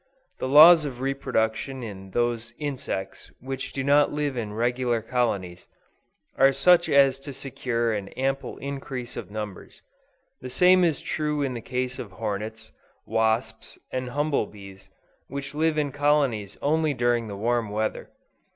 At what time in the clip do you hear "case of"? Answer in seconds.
11.61-12.13